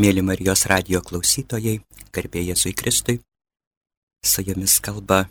Mėly 0.00 0.22
Marijos 0.24 0.62
radio 0.70 1.02
klausytojai, 1.04 1.74
garbė 2.16 2.40
Jėzui 2.46 2.70
Kristui, 2.72 3.18
su 4.24 4.40
jumis 4.40 4.78
kalba 4.80 5.26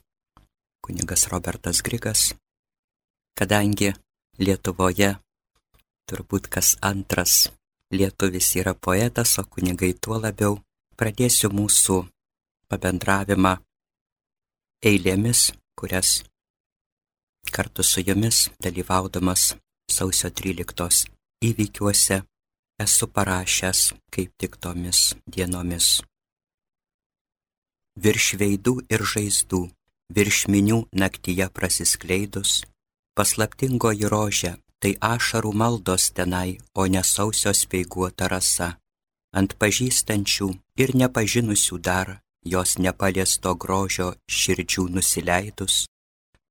kunigas 0.86 1.26
Robertas 1.32 1.82
Grigas, 1.82 2.36
kadangi 3.34 3.90
Lietuvoje 4.38 5.16
turbūt 6.06 6.46
kas 6.54 6.76
antras 6.78 7.50
lietuvis 7.90 8.54
yra 8.62 8.76
poetas, 8.78 9.34
o 9.42 9.48
kunigai 9.50 9.96
tuo 9.98 10.22
labiau, 10.22 10.60
pradėsiu 10.94 11.50
mūsų 11.50 12.04
pabendravimą 12.70 13.58
eilėmis, 14.86 15.56
kurias 15.74 16.20
kartu 17.50 17.82
su 17.82 18.06
jumis 18.06 18.52
dalyvaudamas 18.62 19.56
sausio 19.90 20.30
13 20.30 21.10
įvykiuose 21.50 22.28
esu 22.84 23.08
parašęs 23.16 23.82
kaip 24.14 24.32
tik 24.40 24.58
tomis 24.64 25.14
dienomis. 25.34 26.02
Virš 28.04 28.28
veidų 28.42 28.74
ir 28.94 29.04
žaizdų, 29.14 29.62
virš 30.16 30.40
minių 30.54 30.80
naktyje 31.04 31.48
prasiskleidus, 31.56 32.62
paslaptingoji 33.18 34.08
rožė, 34.14 34.54
tai 34.82 34.96
ašarų 34.98 35.52
maldos 35.54 36.10
tenai, 36.18 36.58
o 36.74 36.88
ne 36.88 37.04
sausio 37.04 37.54
speiguota 37.54 38.28
rasa. 38.32 38.78
Ant 39.38 39.54
pažįstančių 39.62 40.48
ir 40.82 40.96
nepažinusių 41.02 41.78
dar 41.80 42.18
jos 42.44 42.78
nepaliesto 42.82 43.54
grožio 43.56 44.10
širdžių 44.28 44.88
nusileidus, 44.96 45.86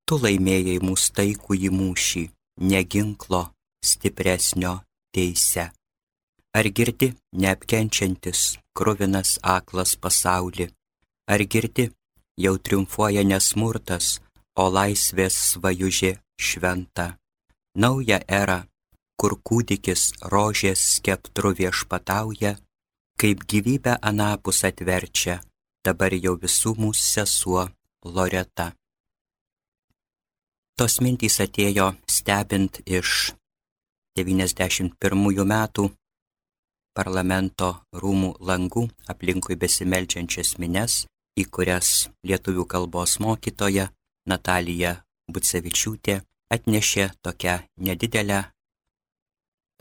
tu 0.06 0.20
laimėjai 0.22 0.78
mūsų 0.86 1.16
taikų 1.18 1.58
į 1.66 1.72
mūšį, 1.74 2.24
neginklo 2.70 3.42
stipresnio 3.84 4.78
teise. 5.14 5.70
Ar 6.50 6.66
girdi 6.66 7.12
neapkenčiantis, 7.38 8.58
kruvinas 8.74 9.36
aklas 9.42 9.94
pasaulį? 10.02 10.66
Ar 11.30 11.42
girdi, 11.46 11.84
jau 12.34 12.56
triumfuoja 12.58 13.22
nesmurtas, 13.22 14.18
o 14.58 14.66
laisvės 14.66 15.36
svajužė 15.52 16.16
šventa? 16.34 17.06
Nauja 17.78 18.18
era, 18.26 18.64
kur 19.14 19.36
kūdikis 19.46 20.08
rožės 20.32 20.82
skeptru 20.96 21.54
viešpatauja, 21.54 22.56
kaip 23.14 23.46
gyvybę 23.46 23.94
anapus 24.02 24.64
atverčia, 24.66 25.38
dabar 25.86 26.18
jau 26.18 26.34
visų 26.34 26.74
mūsų 26.82 27.06
sesuo 27.12 27.68
Loreta. 28.02 28.72
Tos 30.74 30.98
mintys 30.98 31.38
atėjo 31.46 31.92
stebint 32.10 32.82
iš 32.90 33.36
91 34.18 35.46
metų 35.54 35.90
parlamento 36.96 37.70
rūmų 38.02 38.34
langų 38.40 38.86
aplinkui 39.12 39.56
besimeldžiančias 39.60 40.56
mines, 40.58 41.04
į 41.38 41.46
kurias 41.54 42.08
lietuvių 42.26 42.66
kalbos 42.66 43.18
mokytoja 43.22 43.90
Natalija 44.28 44.96
Bucevičiūtė 45.30 46.20
atnešė 46.50 47.10
tokią 47.22 47.60
nedidelę 47.86 48.40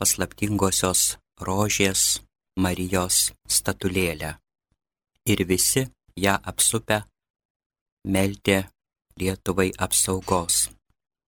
paslaptingosios 0.00 1.16
rožės 1.46 2.20
Marijos 2.56 3.30
statulėlę. 3.48 4.36
Ir 5.30 5.44
visi 5.46 5.86
ją 6.16 6.36
apsupę 6.52 7.02
meldė 8.04 8.62
Lietuvai 9.20 9.68
apsaugos, 9.76 10.70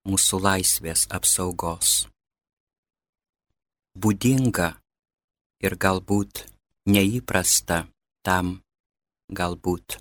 mūsų 0.06 0.38
laisvės 0.44 1.08
apsaugos. 1.10 2.04
Būdinga 3.98 4.68
ir 5.60 5.76
galbūt 5.76 6.44
neįprasta 6.90 7.84
tam 8.24 8.60
galbūt. 9.30 10.00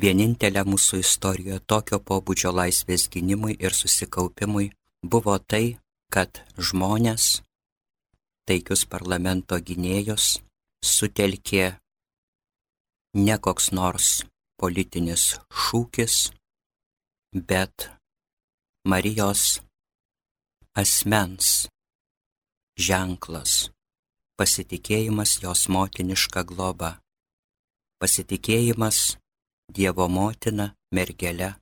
Vienintelė 0.00 0.62
mūsų 0.68 1.00
istorijoje 1.02 1.60
tokio 1.66 1.98
pobūdžio 1.98 2.52
laisvės 2.54 3.08
gynimui 3.10 3.56
ir 3.58 3.74
susikaupimui 3.74 4.70
buvo 5.02 5.34
tai, 5.38 5.80
kad 6.14 6.42
žmonės, 6.58 7.40
taikius 8.46 8.84
parlamento 8.86 9.58
gynėjus, 9.58 10.38
sutelkė 10.84 11.72
ne 13.18 13.36
koks 13.42 13.72
nors 13.74 14.20
politinis 14.60 15.34
šūkis, 15.50 16.30
bet 17.34 17.90
Marijos 18.86 19.58
asmens 20.78 21.66
ženklas 22.78 23.70
pasitikėjimas 24.40 25.36
jos 25.44 25.66
motiniška 25.68 26.46
globa, 26.48 26.94
pasitikėjimas 28.00 29.18
Dievo 29.70 30.08
motina 30.10 30.72
mergele 30.96 31.52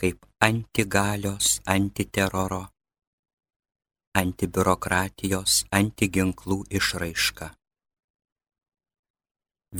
kaip 0.00 0.22
antigalios, 0.40 1.58
antiteroro, 1.66 2.60
antibiurokratijos, 4.20 5.64
antiginklų 5.80 6.58
išraiška. 6.78 7.50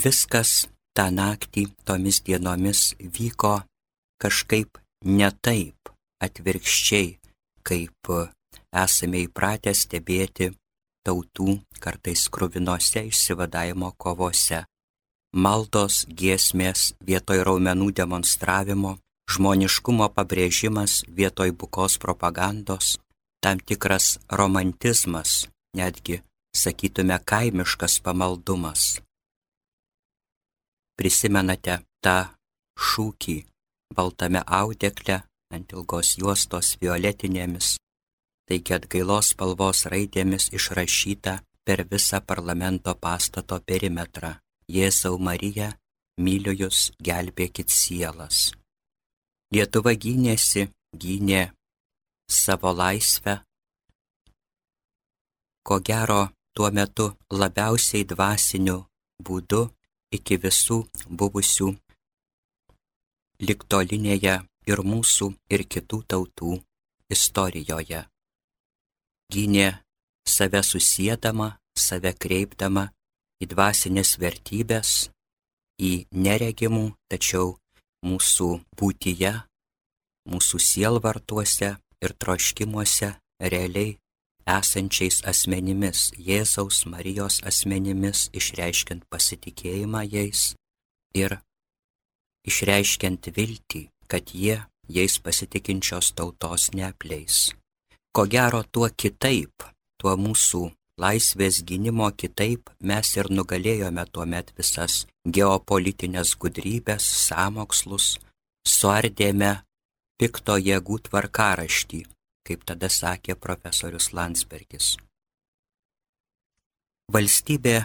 Viskas 0.05 0.53
tą 0.97 1.07
naktį 1.15 1.69
tomis 1.89 2.21
dienomis 2.27 2.83
vyko 3.01 3.55
kažkaip 4.23 4.81
ne 5.07 5.31
taip, 5.47 5.93
atvirkščiai, 6.27 7.15
kaip 7.65 8.13
esame 8.85 9.25
įpratę 9.29 9.73
stebėti 9.77 10.51
tautų 11.07 11.61
kartais 11.81 12.29
kruvinose 12.33 13.05
išsivadavimo 13.09 13.93
kovose. 13.97 14.65
Maldos 15.33 16.05
giesmės 16.21 16.93
vietoj 17.07 17.45
raumenų 17.47 17.93
demonstravimo, 18.01 18.97
žmoniškumo 19.31 20.09
pabrėžimas 20.17 21.05
vietoj 21.07 21.53
bukos 21.61 21.99
propagandos, 22.03 22.97
tam 23.41 23.61
tikras 23.63 24.19
romantizmas, 24.29 25.47
netgi, 25.77 26.21
sakytume, 26.57 27.21
kaimiškas 27.25 28.01
pamaldumas. 28.03 28.99
Prisimenate 30.99 31.79
tą 32.05 32.19
šūkį 32.77 33.37
baltame 33.95 34.43
audekle 34.47 35.23
ant 35.55 35.73
ilgos 35.73 36.17
juostos 36.19 36.75
violetinėmis 36.83 37.79
taigi 38.51 38.75
atgailos 38.75 39.29
spalvos 39.31 39.85
raidėmis 39.93 40.49
išrašyta 40.59 41.37
per 41.63 41.85
visą 41.91 42.19
parlamento 42.27 42.97
pastato 42.99 43.61
perimetrą. 43.63 44.33
Jėzau 44.67 45.19
Marija, 45.23 45.69
myliu 46.19 46.55
jūs, 46.63 46.91
gelbėkit 46.99 47.71
sielas. 47.71 48.51
Lietuva 49.55 49.95
gynėsi, 49.95 50.67
gynė 50.95 51.45
savo 52.27 52.75
laisvę. 52.75 53.39
Ko 55.63 55.79
gero, 55.87 56.21
tuo 56.55 56.71
metu 56.75 57.11
labiausiai 57.31 58.03
dvasiniu 58.03 58.79
būdu 59.23 59.65
iki 60.17 60.43
visų 60.43 60.85
buvusių 61.07 61.75
liktolinėje 63.47 64.41
ir 64.71 64.89
mūsų 64.93 65.35
ir 65.55 65.69
kitų 65.71 66.07
tautų 66.11 66.57
istorijoje 67.15 68.09
gynė 69.31 69.69
save 70.27 70.63
susėdama, 70.67 71.55
save 71.77 72.13
kreipdama 72.19 72.91
į 73.41 73.49
dvasinės 73.53 74.17
vertybės, 74.21 75.11
į 75.81 76.07
neregimų, 76.13 76.91
tačiau 77.11 77.57
mūsų 78.05 78.51
būtyje, 78.77 79.33
mūsų 80.31 80.61
sielvartuose 80.61 81.75
ir 82.05 82.17
troškimuose 82.21 83.15
realiai 83.41 83.97
esančiais 84.51 85.21
asmenimis, 85.31 86.11
Jėzaus 86.17 86.85
Marijos 86.91 87.41
asmenimis, 87.47 88.29
išreiškiant 88.37 89.07
pasitikėjimą 89.13 90.05
jais 90.11 90.51
ir 91.15 91.39
išreiškiant 92.49 93.31
viltį, 93.37 93.87
kad 94.11 94.35
jie 94.35 94.59
jais 94.91 95.19
pasitikinčios 95.23 96.13
tautos 96.19 96.71
neapleis 96.75 97.51
ko 98.13 98.27
gero 98.27 98.63
tuo 98.73 98.89
kitaip, 98.97 99.63
tuo 100.01 100.17
mūsų 100.19 100.63
laisvės 101.01 101.63
gynimo 101.67 102.11
kitaip 102.13 102.71
mes 102.81 103.17
ir 103.17 103.31
nugalėjome 103.31 104.05
tuo 104.13 104.27
met 104.27 104.53
visas 104.59 105.05
geopolitinės 105.25 106.35
gudrybės, 106.43 107.07
samokslus, 107.29 108.17
suardėme 108.67 109.61
pikto 110.21 110.59
jėgų 110.61 110.99
tvarkaraštį, 111.09 112.03
kaip 112.47 112.67
tada 112.69 112.91
sakė 112.91 113.39
profesorius 113.39 114.11
Landsbergis. 114.17 114.97
Valstybė 117.11 117.79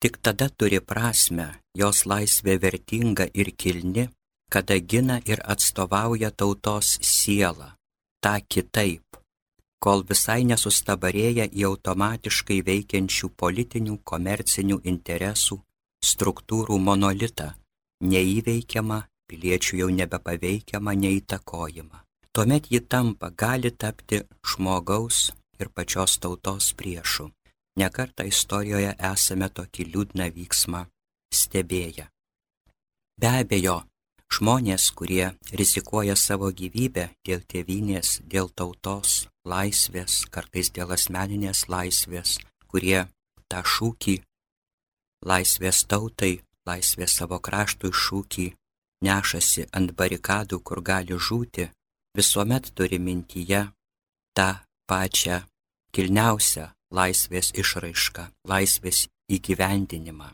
tik 0.00 0.20
tada 0.22 0.48
turi 0.48 0.80
prasme, 0.80 1.48
jos 1.76 2.04
laisvė 2.06 2.58
vertinga 2.60 3.26
ir 3.34 3.50
kilni, 3.56 4.08
kada 4.52 4.78
gina 4.78 5.18
ir 5.26 5.42
atstovauja 5.44 6.30
tautos 6.30 6.98
sielą, 7.02 7.74
tą 8.22 8.38
kitaip, 8.48 9.13
kol 9.84 10.04
visai 10.08 10.42
nesustabarėja 10.48 11.44
į 11.52 11.66
automatiškai 11.68 12.62
veikiančių 12.68 13.28
politinių, 13.42 13.98
komercinių 14.10 14.80
interesų 14.92 15.58
struktūrų 16.04 16.78
monolitą, 16.88 17.50
neįveikiamą, 18.12 19.02
piliečių 19.28 19.80
jau 19.82 19.90
nebepaveikiamą, 19.98 20.96
neįtakojimą. 21.04 22.00
Tuomet 22.34 22.70
ji 22.72 22.80
tampa, 22.80 23.30
gali 23.30 23.70
tapti 23.70 24.22
žmogaus 24.50 25.30
ir 25.60 25.70
pačios 25.70 26.18
tautos 26.18 26.72
priešu. 26.78 27.30
Nekartą 27.78 28.26
istorijoje 28.26 28.94
esame 29.12 29.48
tokį 29.50 29.86
liūdną 29.92 30.30
vyksmą 30.34 30.84
stebėję. 31.34 32.08
Be 33.20 33.30
abejo, 33.40 33.82
žmonės, 34.34 34.90
kurie 34.98 35.32
rizikuoja 35.52 36.16
savo 36.16 36.50
gyvybę 36.50 37.08
dėl 37.26 37.42
tėvynės, 37.50 38.20
dėl 38.26 38.50
tautos, 38.50 39.26
laisvės, 39.46 40.24
kartais 40.34 40.70
dėl 40.74 40.94
asmeninės 40.96 41.66
laisvės, 41.68 42.38
kurie 42.70 43.06
tą 43.48 43.62
šūkį 43.62 44.16
laisvės 45.24 45.84
tautai, 45.88 46.40
laisvės 46.68 47.16
savo 47.20 47.38
kraštui 47.40 47.92
šūkį 47.92 48.46
nešasi 49.04 49.68
ant 49.76 49.92
barikadų, 49.98 50.60
kur 50.66 50.80
gali 50.82 51.16
žūti, 51.16 51.68
visuomet 52.16 52.72
turi 52.76 52.98
mintyje 52.98 53.66
tą 54.36 54.48
pačią 54.88 55.42
kilniausią 55.94 56.70
laisvės 56.94 57.52
išraišką, 57.60 58.28
laisvės 58.48 59.06
įgyvendinimą. 59.30 60.30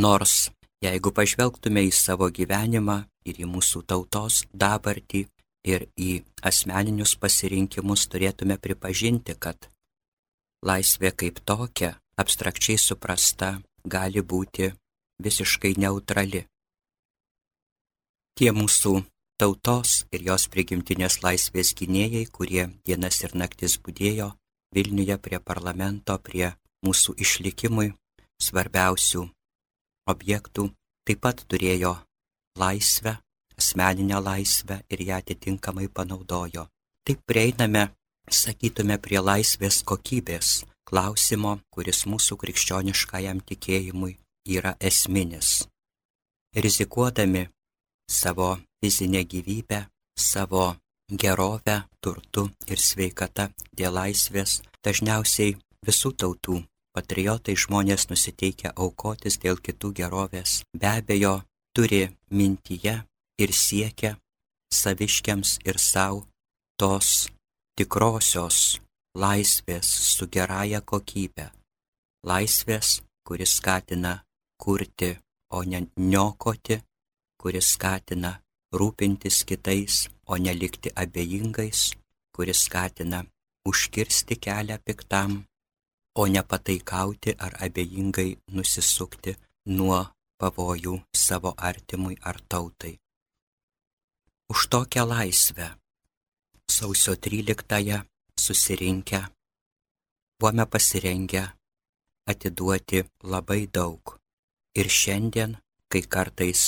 Nors 0.00 0.50
jeigu 0.84 1.12
pažvelgtume 1.16 1.84
į 1.88 1.92
savo 1.94 2.28
gyvenimą 2.28 2.98
ir 3.28 3.40
į 3.40 3.48
mūsų 3.48 3.84
tautos 3.88 4.42
dabartį, 4.52 5.24
ir 5.64 5.86
į 5.96 6.22
asmeninius 6.44 7.16
pasirinkimus 7.20 8.06
turėtume 8.12 8.58
pripažinti, 8.60 9.36
kad 9.38 9.68
laisvė 10.64 11.12
kaip 11.16 11.40
tokia, 11.48 11.94
abstrakčiai 12.20 12.78
suprasta, 12.78 13.56
gali 13.84 14.20
būti 14.20 14.70
visiškai 15.24 15.74
neutrali. 15.80 16.44
Tie 18.34 18.50
mūsų 18.52 18.94
tautos 19.40 20.04
ir 20.12 20.24
jos 20.28 20.48
prigimtinės 20.50 21.22
laisvės 21.22 21.72
gynėjai, 21.78 22.26
kurie 22.28 22.66
dienas 22.84 23.22
ir 23.24 23.34
naktis 23.34 23.78
būdėjo 23.78 24.34
Vilniuje 24.74 25.14
prie 25.22 25.38
parlamento, 25.38 26.16
prie 26.18 26.48
mūsų 26.82 27.14
išlikimui 27.22 27.92
svarbiausių 28.42 29.28
objektų, 30.10 30.70
taip 31.04 31.20
pat 31.24 31.44
turėjo 31.48 31.96
laisvę 32.58 33.18
asmeninę 33.58 34.20
laisvę 34.20 34.82
ir 34.90 35.00
ją 35.00 35.16
atitinkamai 35.16 35.88
panaudojo. 35.88 36.66
Taip 37.04 37.20
prieiname, 37.26 37.88
sakytume, 38.30 38.98
prie 38.98 39.20
laisvės 39.20 39.82
kokybės 39.84 40.64
klausimo, 40.88 41.58
kuris 41.70 42.04
mūsų 42.10 42.36
krikščioniškajam 42.42 43.40
tikėjimui 43.48 44.16
yra 44.56 44.74
esminis. 44.80 45.66
Rizikuodami 46.54 47.48
savo 48.10 48.58
fizinę 48.80 49.24
gyvybę, 49.24 49.86
savo 50.18 50.76
gerovę, 51.10 51.82
turtu 52.00 52.48
ir 52.68 52.78
sveikata 52.78 53.50
dėl 53.76 53.94
laisvės, 53.98 54.62
dažniausiai 54.84 55.56
visų 55.86 56.12
tautų 56.20 56.62
patriotai 56.94 57.56
žmonės 57.58 58.08
nusiteikia 58.10 58.72
aukotis 58.76 59.38
dėl 59.42 59.58
kitų 59.58 59.92
gerovės, 60.00 60.62
be 60.72 60.90
abejo, 61.00 61.40
turi 61.74 62.06
mintyje 62.30 63.00
ir 63.42 63.50
siekia 63.52 64.14
saviškiams 64.74 65.58
ir 65.66 65.78
savo 65.78 66.24
tos 66.78 67.28
tikrosios 67.78 68.80
laisvės 69.14 69.88
su 70.14 70.26
gerąją 70.26 70.80
kokybę. 70.82 71.50
Laisvės, 72.26 73.02
kuris 73.26 73.58
skatina 73.58 74.14
kurti, 74.58 75.12
o 75.50 75.62
ne 75.62 75.84
niokoti, 75.96 76.80
kuris 77.38 77.74
skatina 77.76 78.32
rūpintis 78.74 79.44
kitais, 79.48 80.08
o 80.26 80.36
ne 80.36 80.54
likti 80.54 80.90
abejingais, 81.02 81.92
kuris 82.34 82.64
skatina 82.66 83.24
užkirsti 83.68 84.38
kelią 84.40 84.78
piktam, 84.86 85.44
o 86.20 86.26
ne 86.26 86.42
pataikauti 86.50 87.36
ar 87.44 87.56
abejingai 87.66 88.30
nusisukti 88.56 89.38
nuo 89.76 90.00
pavojų 90.40 90.98
savo 91.26 91.54
artimui 91.70 92.16
ar 92.22 92.38
tautai 92.48 92.98
už 94.48 94.68
tokią 94.68 95.06
laisvę. 95.06 95.74
Sausio 96.70 97.12
13-ąją 97.14 97.98
susirinkę 98.38 99.26
buvome 100.40 100.66
pasirengę 100.66 101.42
atiduoti 102.30 102.98
labai 103.22 103.66
daug. 103.76 104.04
Ir 104.80 104.88
šiandien, 104.88 105.56
kai 105.90 106.02
kartais 106.14 106.62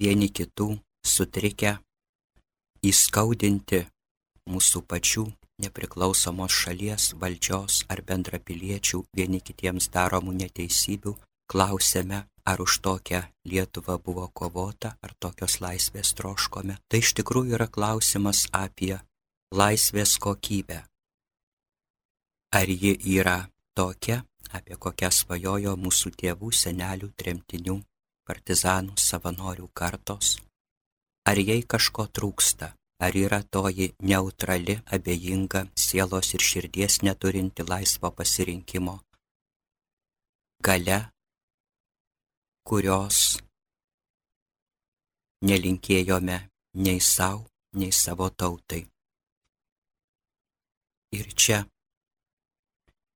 vieni 0.00 0.28
kitų 0.36 0.68
sutrikę, 1.14 1.72
įskaudinti 2.90 3.80
mūsų 4.50 4.78
pačių 4.90 5.24
nepriklausomos 5.62 6.52
šalies 6.64 7.12
valdžios 7.20 7.82
ar 7.92 8.02
bendrapiliečių 8.08 9.04
vieni 9.16 9.40
kitiems 9.40 9.88
daromų 9.94 10.34
neteisybių, 10.42 11.14
klausėme, 11.52 12.24
ar 12.44 12.60
už 12.60 12.78
tokią 12.82 13.22
Lietuvą 13.46 13.98
buvo 13.98 14.28
kovota, 14.28 14.96
ar 15.02 15.14
tokios 15.18 15.60
laisvės 15.60 16.14
troškome. 16.18 16.78
Tai 16.88 16.98
iš 16.98 17.14
tikrųjų 17.18 17.56
yra 17.58 17.68
klausimas 17.68 18.46
apie 18.52 18.98
laisvės 19.52 20.16
kokybę. 20.18 20.82
Ar 22.52 22.68
ji 22.68 22.96
yra 23.16 23.38
tokia, 23.76 24.22
apie 24.52 24.76
kokią 24.76 25.10
svajojo 25.10 25.76
mūsų 25.80 26.12
tėvų, 26.20 26.52
senelių, 26.52 27.12
tremtinių, 27.16 27.78
partizanų, 28.28 28.96
savanorių 28.96 29.68
kartos? 29.72 30.36
Ar 31.24 31.38
jai 31.38 31.62
kažko 31.62 32.08
trūksta? 32.10 32.72
Ar 33.02 33.16
yra 33.18 33.40
toji 33.42 33.88
neutrali, 34.08 34.76
abejinga, 34.94 35.66
sielos 35.74 36.34
ir 36.36 36.42
širdies 36.48 37.00
neturinti 37.02 37.66
laisvo 37.66 38.12
pasirinkimo? 38.14 39.00
Gale 40.62 40.98
kurios 42.62 43.18
nelinkėjome 45.42 46.38
nei 46.86 47.00
savo, 47.02 47.48
nei 47.74 47.90
savo 47.90 48.28
tautai. 48.30 48.84
Ir 51.12 51.26
čia 51.34 51.58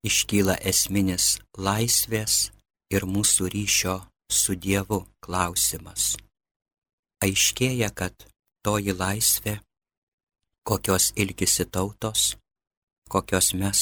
iškyla 0.05 0.57
esminis 0.71 1.37
laisvės 1.57 2.51
ir 2.93 3.07
mūsų 3.07 3.49
ryšio 3.55 3.95
su 4.29 4.55
Dievu 4.55 4.99
klausimas. 5.23 6.15
Aiškėja, 7.23 7.89
kad 7.95 8.27
toji 8.61 8.93
laisvė, 8.93 9.57
kokios 10.67 11.13
ilgisi 11.15 11.65
tautos, 11.65 12.35
kokios 13.09 13.53
mes, 13.55 13.81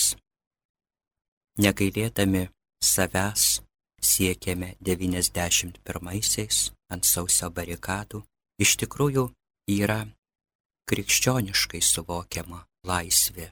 negailėdami 1.58 2.44
savęs, 2.78 3.46
siekėme 4.06 4.76
91-aisiais 4.86 6.60
ant 6.94 7.08
sausio 7.10 7.50
barikadų, 7.50 8.22
iš 8.62 8.76
tikrųjų 8.84 9.24
yra 9.80 10.04
krikščioniškai 10.86 11.82
suvokiama 11.82 12.62
laisvė. 12.86 13.50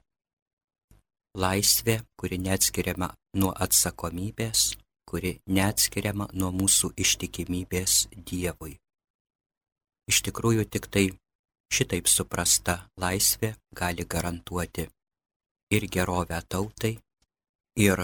Laisvė, 1.33 1.97
kuri 2.13 2.37
neatskiriama 2.37 3.09
nuo 3.41 3.49
atsakomybės, 3.65 4.75
kuri 5.09 5.39
neatskiriama 5.49 6.29
nuo 6.37 6.53
mūsų 6.53 6.93
ištikimybės 7.01 7.97
Dievui. 8.13 8.77
Iš 10.05 10.21
tikrųjų 10.29 10.69
tik 10.69 10.85
tai 10.93 11.07
šitaip 11.71 12.07
suprasta 12.07 12.89
laisvė 12.99 13.53
gali 13.75 14.05
garantuoti 14.05 14.87
ir 15.73 15.87
gerovę 15.89 16.41
tautai, 16.47 16.97
ir 17.75 17.97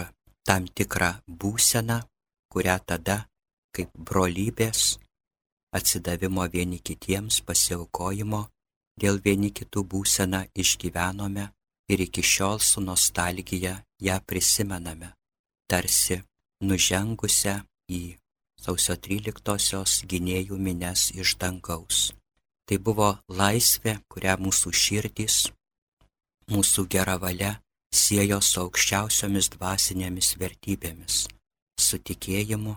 tam 0.46 0.66
tikrą 0.66 1.10
būseną, 1.26 2.00
kurią 2.50 2.78
tada, 2.86 3.26
kaip 3.74 3.90
brolybės, 3.94 4.98
atsidavimo 5.76 6.46
vieni 6.50 6.80
kitiems 6.82 7.40
pasiaukojimo, 7.46 8.42
dėl 9.00 9.20
vieni 9.24 9.50
kitų 9.54 9.84
būseną 9.92 10.42
išgyvenome 10.54 11.46
ir 11.90 12.02
iki 12.06 12.22
šiol 12.22 12.58
su 12.58 12.82
nostalgija 12.82 13.76
ją 14.02 14.16
prisimename, 14.26 15.14
tarsi 15.70 16.20
nužengusią 16.66 17.60
į 17.90 18.02
sausio 18.60 18.96
13-osios 19.06 20.02
gynėjų 20.10 20.58
mines 20.58 21.10
iš 21.16 21.36
dangaus. 21.40 22.10
Tai 22.70 22.76
buvo 22.86 23.08
laisvė, 23.34 23.96
kurią 24.06 24.36
mūsų 24.38 24.70
širdys, 24.70 25.38
mūsų 26.54 26.84
gera 26.94 27.16
valia 27.18 27.56
siejo 27.90 28.38
su 28.46 28.60
aukščiausiomis 28.62 29.50
dvasinėmis 29.56 30.36
vertybėmis 30.38 31.24
su 31.80 31.98
tikėjimu, 31.98 32.76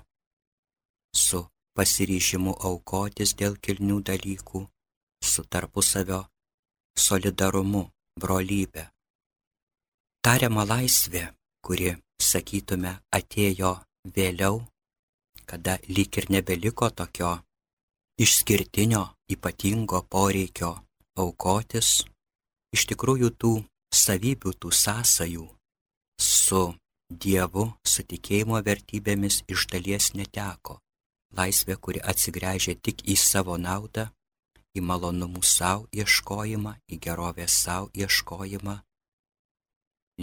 su 1.13 1.43
pasiryžimu 1.77 2.55
aukotis 2.69 3.35
dėl 3.37 3.59
kilnių 3.61 3.99
dalykų, 4.09 4.63
su 5.21 5.45
tarpusavio 5.45 6.23
solidarumu, 6.97 7.85
brolybė. 8.17 8.87
Tariama 10.25 10.65
laisvė, 10.73 11.27
kuri, 11.61 11.93
sakytume, 12.17 12.97
atėjo 13.13 13.75
vėliau, 14.15 14.63
kada 15.45 15.77
lyg 15.89 16.17
ir 16.17 16.29
nebeliko 16.33 16.89
tokio 16.89 17.35
išskirtinio, 18.17 19.03
ypatingo 19.33 20.03
poreikio 20.13 20.71
aukotis, 21.19 22.03
iš 22.75 22.87
tikrųjų 22.91 23.29
tų 23.41 23.53
savybių, 23.93 24.53
tų 24.61 24.71
sąsajų 24.83 25.47
su 26.19 26.63
Dievu, 27.13 27.67
su 27.85 28.01
tikėjimo 28.09 28.57
vertybėmis 28.65 29.43
iš 29.51 29.67
dalies 29.69 30.13
neteko. 30.17 30.79
Laisvė, 31.37 31.75
kuri 31.77 32.01
atsigręžia 32.01 32.73
tik 32.81 33.03
į 33.09 33.15
savo 33.17 33.57
naudą, 33.57 34.07
į 34.77 34.81
malonumų 34.81 35.43
savo 35.45 35.85
ieškojimą, 35.93 36.73
į 36.89 36.99
gerovę 37.05 37.45
savo 37.49 37.91
ieškojimą, 37.93 38.79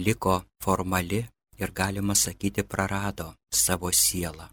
liko 0.03 0.41
formali 0.63 1.21
ir 1.59 1.71
galima 1.71 2.15
sakyti 2.15 2.63
prarado 2.63 3.33
savo 3.51 3.91
sielą. 3.91 4.49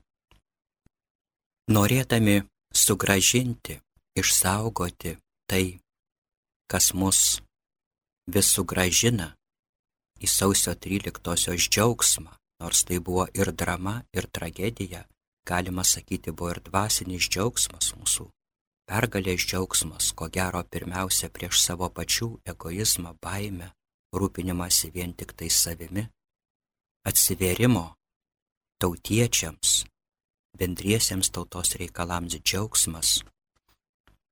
Norėdami 1.71 2.43
sugražinti, 2.75 3.79
išsaugoti 4.17 5.17
tai, 5.51 5.79
kas 6.71 6.93
mus 6.95 7.41
vis 8.29 8.49
sugražina 8.55 9.33
į 10.21 10.29
sausio 10.29 10.75
13-osios 10.75 11.69
džiaugsmą, 11.69 12.33
nors 12.61 12.85
tai 12.85 12.99
buvo 12.99 13.29
ir 13.35 13.53
drama, 13.53 14.03
ir 14.13 14.27
tragedija, 14.27 15.05
galima 15.47 15.85
sakyti, 15.85 16.33
buvo 16.33 16.53
ir 16.57 16.61
dvasinis 16.65 17.29
džiaugsmas 17.31 17.95
mūsų. 17.97 18.29
Pergalės 18.89 19.45
džiaugsmas, 19.45 20.13
ko 20.17 20.29
gero 20.33 20.63
pirmiausia 20.65 21.29
prieš 21.33 21.61
savo 21.61 21.91
pačių 21.93 22.31
egoizmą, 22.53 23.15
baimę, 23.21 23.71
rūpinimąsi 24.17 24.91
vien 24.95 25.13
tik 25.13 25.35
tai 25.37 25.51
savimi, 25.53 26.07
atsiverimo 27.09 27.85
tautiečiams, 28.81 29.85
bendriesiems 30.59 31.31
tautos 31.35 31.77
reikalams 31.81 32.39
džiaugsmas, 32.41 33.21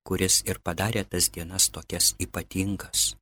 kuris 0.07 0.43
ir 0.51 0.61
padarė 0.67 1.05
tas 1.11 1.29
dienas 1.35 1.69
tokias 1.75 2.15
ypatingas. 2.23 3.15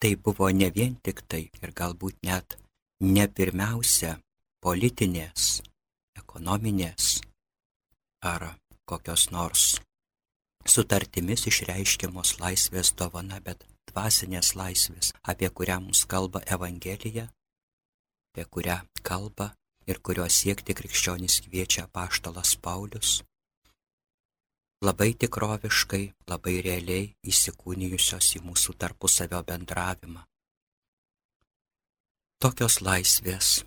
Tai 0.00 0.12
buvo 0.24 0.48
ne 0.60 0.70
vien 0.76 0.96
tik 1.04 1.24
tai 1.28 1.42
ir 1.62 1.74
galbūt 1.80 2.22
net 2.28 2.56
ne 3.00 3.26
pirmiausia 3.28 4.16
politinės, 4.64 5.60
ekonominės 6.20 7.20
ar 8.32 8.52
kokios 8.88 9.30
nors 9.32 9.78
sutartimis 10.68 11.46
išreiškiamos 11.48 12.38
laisvės 12.40 12.92
dovana, 12.96 13.40
bet 13.40 13.64
dvasinės 13.90 14.54
laisvės, 14.56 15.12
apie 15.24 15.48
kurią 15.48 15.80
mums 15.84 16.04
kalba 16.04 16.42
Evangelija, 16.56 17.28
apie 18.32 18.44
kurią 18.44 18.80
kalba 19.02 19.50
ir 19.88 20.00
kurios 20.04 20.36
siekti 20.42 20.76
krikščionys 20.76 21.40
kviečia 21.46 21.88
paštalas 21.92 22.54
Paulius, 22.60 23.20
labai 24.80 25.12
tikroviškai, 25.20 26.04
labai 26.30 26.60
realiai 26.64 27.10
įsikūnijusios 27.28 28.34
į 28.38 28.44
mūsų 28.46 28.76
tarpusavio 28.80 29.42
bendravimą. 29.44 30.24
Tokios 32.40 32.80
laisvės 32.80 33.60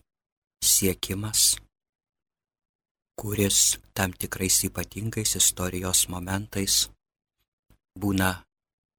siekimas, 0.65 1.59
kuris 3.19 3.77
tam 3.93 4.15
tikrais 4.17 4.63
ypatingais 4.65 5.35
istorijos 5.37 6.07
momentais 6.09 6.87
būna 7.93 8.31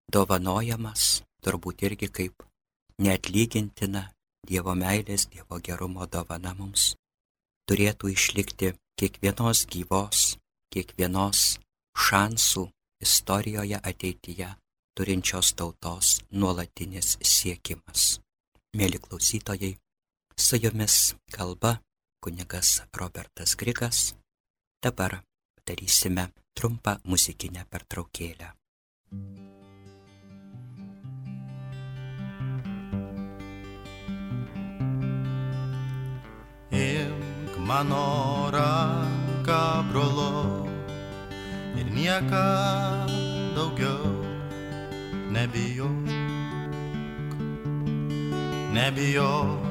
dovanojamas, 0.07 1.25
turbūt 1.43 1.83
irgi 1.89 2.09
kaip 2.09 2.47
neatlygintina 3.03 4.11
Dievo 4.45 4.75
meilės, 4.77 5.25
Dievo 5.33 5.57
gerumo 5.65 6.07
dovana 6.07 6.53
mums, 6.55 6.93
turėtų 7.67 8.13
išlikti 8.13 8.75
kiekvienos 9.01 9.65
gyvos, 9.73 10.37
kiekvienos 10.69 11.64
šansų 11.95 12.69
istorijoje 13.01 13.79
ateityje 13.83 14.51
turinčios 14.95 15.55
tautos 15.59 16.21
nuolatinis 16.31 17.17
siekimas. 17.23 18.21
Mėly 18.75 18.99
klausytojai, 19.03 19.75
su 20.37 20.59
jumis 20.59 21.15
kalba 21.31 21.79
kunigas 22.23 22.83
Robertas 22.97 23.55
Grigas. 23.57 24.15
Dabar 24.83 25.23
darysime 25.67 26.29
trumpą 26.55 26.97
muzikinę 27.05 27.65
pertraukėlę. 27.71 28.53
Imk 36.75 37.59
mano 37.59 38.51
ranką, 38.51 39.63
brolo, 39.91 40.54
ir 41.95 42.01
nieka 42.01 43.07
daugiau 43.55 44.25
nebijok, 45.31 46.09
nebijok, 48.73 49.63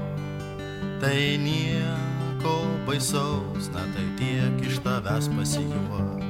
tai 1.02 1.38
nieko 1.38 2.68
baisaus, 2.88 3.70
na 3.74 3.84
tai 3.94 4.08
tiek 4.18 4.68
iš 4.68 4.80
tavęs 4.84 5.28
pasijuos. 5.36 6.24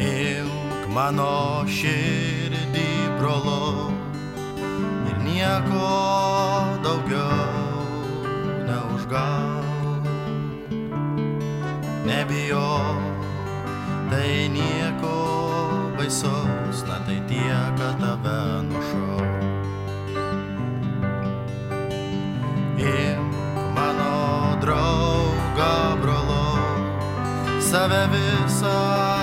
Imk 0.00 0.86
mano 0.94 1.66
širdį 1.66 2.90
brolo 3.18 3.90
ir 5.10 5.18
nieko 5.26 5.90
daugiau 6.82 8.14
neužgauk 8.66 9.69
nebijok, 12.10 12.98
tai 14.10 14.50
nieko 14.50 15.16
baisaus, 15.98 16.82
na 16.88 16.98
tai 17.06 17.22
tiek, 17.30 17.70
kad 17.78 17.94
tave 18.02 18.40
nušau. 18.68 19.22
Imk 22.80 23.34
mano 23.76 24.58
draugą, 24.62 25.74
brolo, 26.02 26.46
save 27.60 28.02
visą 28.12 29.19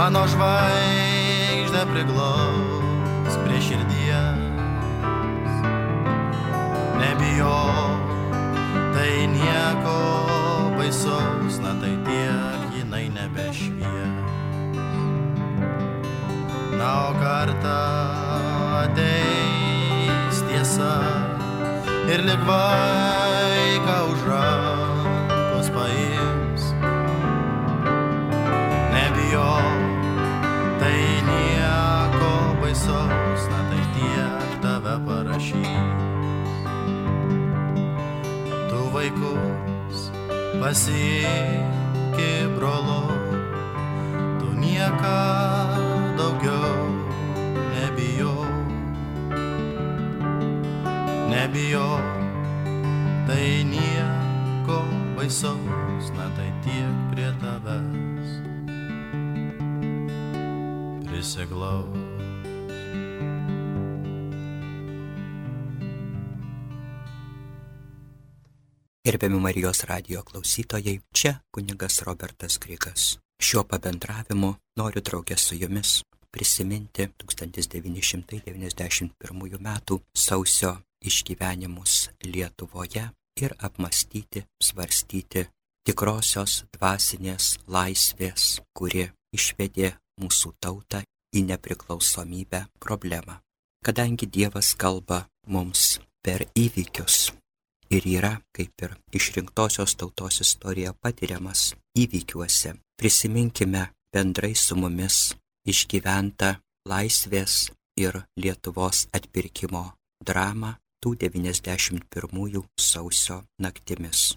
mano 0.00 0.24
žvaigždę 0.24 1.82
priglaus 1.92 3.34
prie 3.44 3.60
širdies. 3.60 4.40
Nebijok, 7.00 8.00
tai 8.96 9.28
nieko 9.28 10.00
baisaus, 10.78 11.60
na 11.60 11.76
tai 11.84 11.92
tiek 12.08 12.60
jinai 12.72 13.12
nebešvies. 13.12 14.24
Na, 16.80 17.12
o 17.12 17.12
kartą 17.20 17.80
ateis 18.80 20.40
tiesa 20.48 20.96
ir 22.08 22.24
lik 22.24 22.40
tai 30.80 31.22
nieko 31.28 32.32
baisaus, 32.60 33.42
na 33.52 33.60
tai 33.68 33.84
tiek 33.94 34.52
tave 34.64 34.94
parašys. 35.06 36.00
Tu 38.70 38.80
vaikus 38.94 39.98
pasieki 40.60 42.32
brolo, 42.56 43.12
tu 44.40 44.48
nieką 44.56 45.20
daugiau 46.16 46.80
nebijok. 47.76 48.54
Nebijok, 51.28 52.08
tai 53.28 53.68
nieko 53.68 54.80
baisaus, 55.16 56.08
na 56.16 56.26
tai 56.36 56.48
tiek 56.64 56.94
prie 57.12 57.28
tavęs 57.36 58.09
prisiglaus. 61.30 61.86
Gerbiami 69.04 69.40
Marijos 69.40 69.84
radio 69.84 70.22
klausytojai, 70.22 71.00
čia 71.12 71.40
kunigas 71.50 72.02
Robertas 72.02 72.58
Grigas. 72.58 73.18
Šiuo 73.42 73.64
pabendravimu 73.64 74.54
noriu 74.76 75.02
draugę 75.02 75.36
su 75.36 75.54
jumis 75.54 76.02
prisiminti 76.30 77.08
1991 77.16 79.10
m. 79.60 79.78
sausio 80.14 80.76
išgyvenimus 81.00 82.08
Lietuvoje 82.24 83.10
ir 83.36 83.54
apmastyti, 83.58 84.42
svarstyti 84.62 85.46
tikrosios 85.86 86.64
dvasinės 86.76 87.58
laisvės, 87.66 88.60
kuri 88.72 89.10
išvedė 89.32 89.92
mūsų 90.20 90.52
tautą 90.60 91.02
į 91.36 91.44
nepriklausomybę 91.50 92.64
problemą. 92.82 93.38
Kadangi 93.84 94.26
Dievas 94.26 94.74
kalba 94.76 95.24
mums 95.46 96.00
per 96.24 96.44
įvykius 96.54 97.30
ir 97.90 98.06
yra, 98.06 98.34
kaip 98.52 98.84
ir 98.84 98.96
išrinktosios 99.16 99.96
tautos 99.96 100.40
istorija 100.44 100.92
patiriamas 100.92 101.72
įvykiuose, 101.98 102.74
prisiminkime 102.98 103.86
bendrai 104.12 104.52
su 104.54 104.76
mumis 104.76 105.32
išgyventą 105.66 106.54
laisvės 106.88 107.70
ir 107.96 108.20
Lietuvos 108.36 109.06
atpirkimo 109.16 109.86
dramą 110.24 110.76
tų 111.00 111.16
91 111.24 112.62
sausio 112.76 113.42
naktimis 113.58 114.30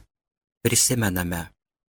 prisimename 0.64 1.42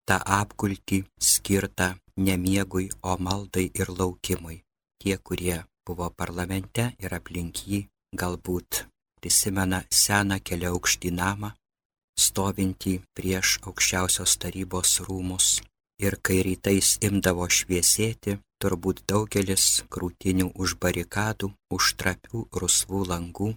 tą 0.09 0.17
apgultį 0.39 1.03
skirtą 1.21 1.93
nemiegui, 2.17 2.89
o 3.09 3.15
maldai 3.25 3.69
ir 3.79 3.91
laukimui. 3.99 4.63
Tie, 5.03 5.17
kurie 5.19 5.57
buvo 5.83 6.05
parlamente 6.15 6.83
ir 7.03 7.11
aplink 7.11 7.65
jį, 7.67 7.79
galbūt 8.15 8.85
prisimena 9.19 9.81
seną 9.91 10.37
keliaukštį 10.49 11.09
namą, 11.17 11.49
stovintį 12.25 12.93
prieš 13.17 13.57
aukščiausios 13.67 14.37
tarybos 14.43 14.93
rūmus. 15.07 15.47
Ir 15.99 16.15
kai 16.23 16.37
rytais 16.47 16.93
imdavo 17.07 17.49
šviesėti, 17.57 18.37
turbūt 18.63 19.03
daugelis 19.11 19.65
krūtinių 19.91 20.47
už 20.55 20.77
barikadų, 20.85 21.51
už 21.67 21.91
trapių 21.99 22.45
rusvų 22.63 23.03
langų 23.11 23.49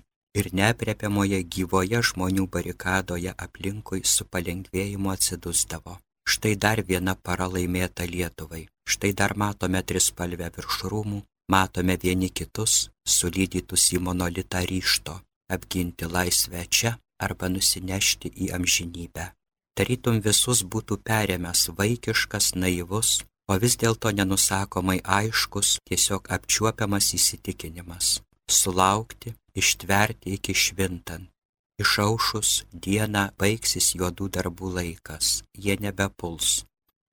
ir 0.43 0.51
neapriepiamoje 0.51 1.41
gyvoje 1.59 2.03
žmonių 2.11 2.49
barikadoje 2.59 3.37
aplinkui 3.47 4.03
su 4.03 4.27
palengvėjimu 4.27 5.15
atsidusdavo. 5.15 6.01
Štai 6.27 6.57
dar 6.59 6.83
viena 6.83 7.15
para 7.15 7.47
laimėta 7.47 8.03
Lietuvai. 8.03 8.67
Štai 8.83 9.15
dar 9.15 9.39
matome 9.39 9.79
trispalvę 9.87 10.51
virš 10.59 10.83
rūmų, 10.91 11.23
matome 11.53 11.97
vieni 12.03 12.29
kitus, 12.31 12.91
sulydytus 13.07 13.93
į 13.97 14.03
monolitą 14.09 14.65
ryšto, 14.71 15.21
apginti 15.53 16.09
laisvę 16.17 16.67
čia 16.69 16.97
arba 17.23 17.49
nusinešti 17.49 18.33
į 18.45 18.53
amžinybę. 18.59 19.31
Tarytum 19.77 20.21
visus 20.25 20.63
būtų 20.65 21.01
perėmęs 21.07 21.69
vaikiškas, 21.79 22.55
naivus, 22.57 23.23
o 23.49 23.59
vis 23.63 23.77
dėlto 23.81 24.11
nenusakomai 24.11 25.01
aiškus, 25.05 25.79
tiesiog 25.89 26.33
apčiuopiamas 26.37 27.13
įsitikinimas 27.19 28.17
sulaukti, 28.49 29.35
ištverti 29.55 30.31
iki 30.35 30.55
švintant. 30.55 31.31
Išaušus 31.77 32.65
dieną 32.73 33.27
baigsis 33.37 33.93
juodų 33.99 34.31
darbų 34.33 34.71
laikas, 34.79 35.43
jie 35.53 35.77
nebepuls. 35.77 36.65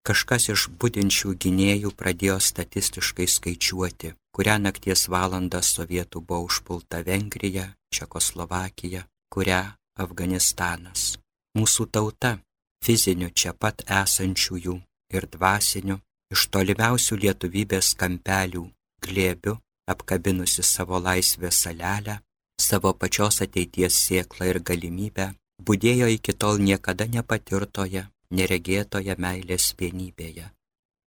Kažkas 0.07 0.47
iš 0.53 0.69
būdinčių 0.79 1.35
gynėjų 1.43 1.91
pradėjo 1.99 2.37
statistiškai 2.39 3.27
skaičiuoti, 3.27 4.13
kurią 4.33 4.57
nakties 4.65 5.07
valandą 5.13 5.61
sovietų 5.61 6.21
buvo 6.27 6.47
užpulta 6.49 7.03
Vengrija, 7.05 7.67
Čekoslovakija, 7.93 9.05
kurią 9.33 9.61
Afganistanas. 10.03 11.17
Mūsų 11.57 11.85
tauta, 11.93 12.39
fizinių 12.85 13.29
čia 13.37 13.53
pat 13.53 13.85
esančiųjų 14.01 14.79
ir 15.13 15.27
dvasinių, 15.35 15.99
iš 16.33 16.47
tolimiausių 16.53 17.19
lietuvybės 17.23 17.93
kampelių 17.99 18.65
glėbių 19.05 19.53
apkabinusi 19.93 20.63
savo 20.65 20.97
laisvės 20.99 21.61
salelę, 21.65 22.17
savo 22.61 22.93
pačios 22.93 23.41
ateities 23.45 23.99
sėklą 24.07 24.49
ir 24.49 24.59
galimybę, 24.69 25.29
būdėjo 25.61 26.09
iki 26.17 26.33
tol 26.33 26.57
niekada 26.57 27.05
nepatirtoje, 27.05 28.07
neregėtoje 28.33 29.15
meilės 29.19 29.73
vienybėje, 29.77 30.49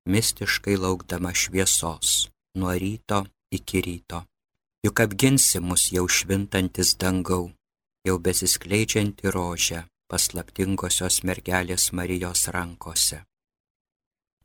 mistiškai 0.10 0.76
laukdama 0.76 1.32
šviesos, 1.32 2.33
nuo 2.56 2.74
ryto 2.84 3.26
iki 3.52 3.82
ryto. 3.82 4.26
Juk 4.86 5.00
apginsi 5.00 5.60
mus 5.60 5.92
jau 5.96 6.08
švintantis 6.08 6.96
dangau, 7.00 7.52
jau 8.06 8.18
besiskleidžianti 8.20 9.32
rožė 9.32 9.86
paslaptingosios 10.12 11.24
mergelės 11.24 11.92
Marijos 11.98 12.48
rankose. 12.56 13.24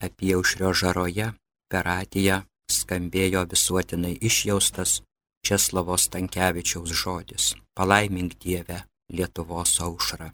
Apie 0.00 0.34
aušrio 0.38 0.70
žaroje 0.80 1.32
per 1.68 1.84
radiją 1.84 2.42
skambėjo 2.70 3.42
visuotinai 3.50 4.14
išjaustas 4.28 5.00
Česlavo 5.46 5.96
Stankievičiaus 5.98 6.92
žodis- 7.02 7.54
palaimink 7.76 8.38
Dievę 8.38 8.84
Lietuvos 9.10 9.80
aušrą. 9.80 10.32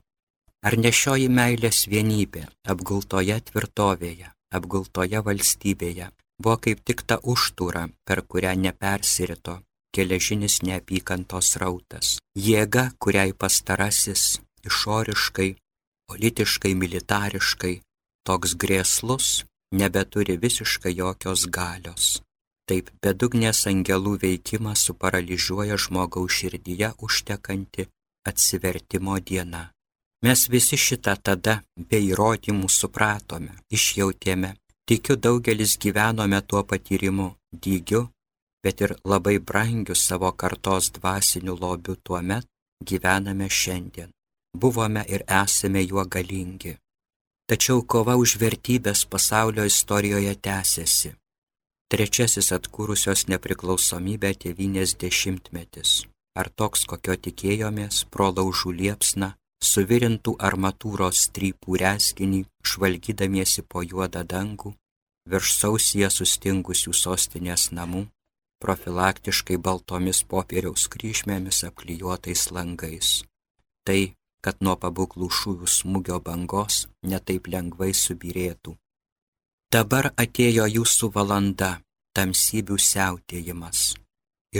Ar 0.66 0.74
nešioji 0.76 1.28
meilės 1.28 1.86
vienybė 1.92 2.48
apgultoje 2.72 3.36
tvirtovėje, 3.48 4.28
apgultoje 4.50 5.18
valstybėje 5.26 6.08
buvo 6.42 6.56
kaip 6.64 6.82
tik 6.86 7.06
ta 7.08 7.20
užtūra, 7.22 7.88
per 8.06 8.22
kurią 8.22 8.54
nepersirito 8.66 9.60
geležinis 9.94 10.60
neapykantos 10.66 11.54
rautas, 11.62 12.18
jėga, 12.34 12.90
kuriai 12.98 13.32
pastarasis 13.32 14.40
išoriškai, 14.66 15.50
politiškai, 16.10 16.72
militariškai 16.82 17.74
toks 18.26 18.56
grėslus 18.60 19.44
nebeturi 19.80 20.36
visiškai 20.44 20.94
jokios 20.98 21.46
galios. 21.58 22.06
Taip 22.68 22.88
bedugnės 23.04 23.66
angelų 23.68 24.16
veikimas 24.22 24.86
suparalyžiuoja 24.88 25.76
žmogaus 25.84 26.38
širdyje 26.40 26.94
užtekanti 27.06 27.86
atsivertimo 28.28 29.18
diena. 29.20 29.68
Mes 30.24 30.46
visi 30.48 30.78
šitą 30.80 31.18
tada 31.20 31.58
be 31.76 32.00
įrodymų 32.00 32.70
supratome, 32.72 33.52
išjautėme, 33.68 34.54
tikiu 34.88 35.16
daugelis 35.16 35.78
gyvenome 35.78 36.40
tuo 36.48 36.62
patyrimu, 36.70 37.28
dygiu, 37.62 38.02
bet 38.62 38.80
ir 38.80 38.96
labai 39.04 39.38
brangiu 39.38 39.94
savo 39.94 40.32
kartos 40.32 40.90
dvasiniu 40.96 41.54
lobiu 41.60 41.94
tuo 42.04 42.20
met 42.22 42.46
gyvename 42.88 43.48
šiandien. 43.48 44.10
Buvome 44.60 45.02
ir 45.14 45.22
esame 45.42 45.82
juo 45.82 46.04
galingi. 46.14 46.76
Tačiau 47.48 47.82
kova 47.92 48.14
už 48.16 48.38
vertybės 48.40 49.04
pasaulio 49.12 49.64
istorijoje 49.68 50.34
tęsiasi. 50.46 51.10
Trečiasis 51.92 52.48
atkūrusios 52.56 53.26
nepriklausomybę 53.28 54.30
tėvynės 54.42 54.94
dešimtmetis. 55.02 56.06
Ar 56.40 56.48
toks, 56.48 56.86
kokio 56.90 57.14
tikėjomės, 57.26 58.06
pro 58.10 58.30
laužų 58.36 58.72
liepsną, 58.80 59.34
suvirintų 59.64 60.36
armatūros 60.48 61.26
strypų 61.28 61.78
reskinį, 61.82 62.40
žvalgydamiesi 62.70 63.64
po 63.68 63.82
juodą 63.82 64.24
dangų, 64.34 64.74
virš 65.30 65.54
sausyje 65.60 66.10
sustingusių 66.12 66.92
sostinės 67.04 67.70
namų, 67.76 68.04
profilaktiškai 68.64 69.56
baltomis 69.60 70.22
popieriaus 70.28 70.86
kryžmėmis 70.92 71.64
apklijuotais 71.68 72.50
langais. 72.56 73.22
Tai 73.84 74.00
kad 74.44 74.60
nuo 74.60 74.76
pabuklų 74.80 75.30
šūvių 75.32 75.68
smūgio 75.78 76.18
bangos 76.24 76.84
netaip 77.10 77.48
lengvai 77.48 77.92
subirėtų. 77.96 78.74
Dabar 79.72 80.10
atėjo 80.20 80.66
jūsų 80.68 81.08
valanda, 81.14 81.70
tamsybių 82.14 82.76
siautėjimas, 82.78 83.94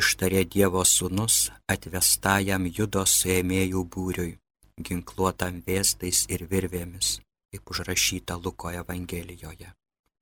ištarė 0.01 0.43
Dievo 0.55 0.83
sūnus 0.89 1.51
atvestajam 1.71 2.65
judo 2.79 3.05
suėmėjų 3.17 3.85
būriui, 3.95 4.33
ginkluotam 4.81 5.63
vėstais 5.67 6.25
ir 6.29 6.47
virvėmis, 6.51 7.21
kaip 7.53 7.71
užrašyta 7.71 8.37
Luko 8.37 8.71
Evangelijoje. 8.71 9.73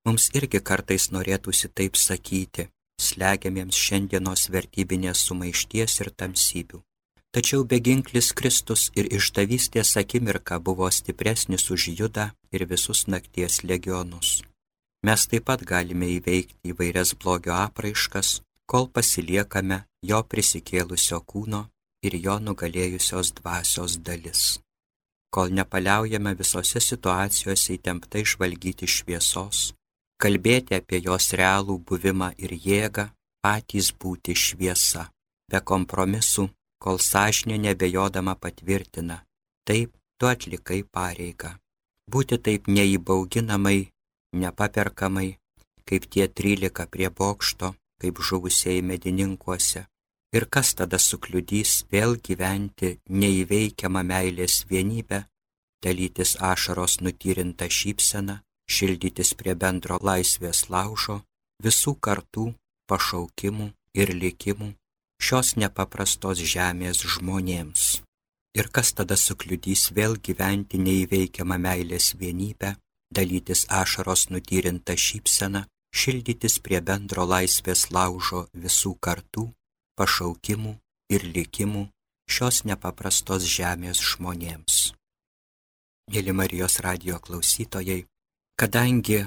Mums 0.04 0.28
irgi 0.34 0.60
kartais 0.60 1.10
norėtųsi 1.14 1.70
taip 1.70 1.96
sakyti, 1.96 2.68
slegiamiems 3.00 3.78
šiandienos 3.78 4.48
vertybinės 4.50 5.26
sumaišties 5.28 6.00
ir 6.02 6.10
tamsybių. 6.10 6.82
Tačiau 7.32 7.64
beginklis 7.64 8.32
Kristus 8.36 8.90
ir 8.98 9.08
išdavystės 9.08 9.94
akimirka 9.96 10.58
buvo 10.60 10.90
stipresnis 10.92 11.70
už 11.72 11.88
judą 11.98 12.26
ir 12.52 12.66
visus 12.68 13.06
nakties 13.08 13.62
legionus. 13.64 14.42
Mes 15.02 15.24
taip 15.30 15.48
pat 15.48 15.64
galime 15.64 16.10
įveikti 16.18 16.74
įvairias 16.74 17.14
blogio 17.22 17.54
apraiškas, 17.56 18.42
kol 18.68 18.90
pasiliekame 18.92 19.80
jo 20.04 20.20
prisikėlusio 20.22 21.22
kūno 21.24 21.64
ir 22.02 22.16
jo 22.24 22.38
nugalėjusios 22.46 23.32
dvasios 23.38 23.98
dalis. 24.06 24.60
Kol 25.32 25.54
nepaliaujame 25.56 26.34
visose 26.36 26.80
situacijose 26.80 27.78
įtemptai 27.78 28.24
žvalgyti 28.28 28.88
šviesos, 28.94 29.72
kalbėti 30.20 30.76
apie 30.76 31.00
jos 31.06 31.32
realų 31.40 31.78
buvimą 31.88 32.32
ir 32.44 32.52
jėgą, 32.52 33.08
patys 33.42 33.92
būti 34.02 34.36
šviesa, 34.36 35.08
be 35.50 35.60
kompromisų 35.70 36.50
kol 36.82 36.98
sąžinė 36.98 37.56
nebejodama 37.66 38.34
patvirtina, 38.42 39.22
taip, 39.66 39.94
tu 40.18 40.26
atlikai 40.26 40.82
pareigą. 40.96 41.54
Būti 42.10 42.38
taip 42.46 42.66
neįbauginamai, 42.66 43.88
nepaperkamai, 44.42 45.28
kaip 45.86 46.08
tie 46.12 46.26
trylika 46.28 46.86
prie 46.90 47.08
bokšto, 47.08 47.72
kaip 48.02 48.18
žuvusiai 48.18 48.82
medininkuose. 48.82 49.86
Ir 50.32 50.46
kas 50.48 50.72
tada 50.78 50.98
sukliudys 50.98 51.82
vėl 51.92 52.16
gyventi 52.16 52.94
neįveikiamą 53.08 54.00
meilės 54.08 54.62
vienybę, 54.70 55.26
dalytis 55.84 56.38
ašaros 56.40 57.00
nutyrinta 57.04 57.68
šypsena, 57.68 58.40
šildytis 58.64 59.34
prie 59.36 59.54
bendro 59.54 59.98
laisvės 60.00 60.70
laužo, 60.72 61.20
visų 61.62 61.98
kartų, 62.00 62.46
pašaukimų 62.88 63.68
ir 64.00 64.14
likimų 64.16 64.72
šios 65.22 65.54
nepaprastos 65.60 66.40
žemės 66.54 67.04
žmonėms. 67.14 68.02
Ir 68.58 68.68
kas 68.74 68.92
tada 68.96 69.16
sukliudys 69.16 69.90
vėl 69.96 70.16
gyventi 70.16 70.80
neįveikiamą 70.80 71.56
meilės 71.60 72.12
vienybę, 72.20 72.74
dalytis 73.12 73.66
ašaros 73.68 74.28
nutyrinta 74.32 74.96
šypsena, 74.96 75.66
šildytis 75.92 76.58
prie 76.64 76.80
bendro 76.80 77.24
laisvės 77.28 77.90
laužo 77.94 78.46
visų 78.52 78.96
kartų, 79.00 79.46
pašaukimų 79.98 80.74
ir 81.12 81.26
likimų 81.36 81.86
šios 82.32 82.62
nepaprastos 82.68 83.46
žemės 83.48 84.00
žmonėms. 84.00 84.92
Mėly 86.12 86.34
Marijos 86.34 86.80
radio 86.84 87.18
klausytojai, 87.22 88.02
kadangi 88.58 89.22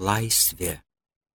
laisvė, 0.00 0.80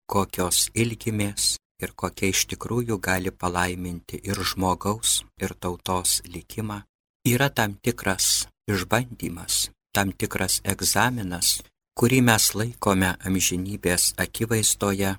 kokios 0.09 0.69
ilgimės 0.73 1.57
ir 1.79 1.93
kokia 1.95 2.31
iš 2.33 2.45
tikrųjų 2.53 2.99
gali 2.99 3.31
palaiminti 3.31 4.19
ir 4.27 4.39
žmogaus, 4.51 5.23
ir 5.39 5.53
tautos 5.55 6.19
likimą, 6.27 6.81
yra 7.27 7.49
tam 7.49 7.75
tikras 7.79 8.47
išbandymas, 8.69 9.69
tam 9.95 10.11
tikras 10.11 10.59
egzaminas, 10.63 11.59
kurį 11.99 12.21
mes 12.29 12.51
laikome 12.55 13.13
amžinybės 13.27 14.13
akivaizdoje, 14.19 15.15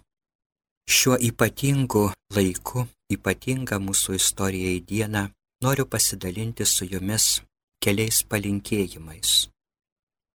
šiuo 0.90 1.16
ypatingu 1.30 2.10
laiku, 2.36 2.86
ypatinga 3.14 3.78
mūsų 3.82 4.16
istorijai 4.18 4.80
diena, 4.90 5.24
noriu 5.64 5.86
pasidalinti 5.86 6.66
su 6.66 6.86
jumis 6.92 7.40
keliais 7.82 8.22
palinkėjimais. 8.30 9.48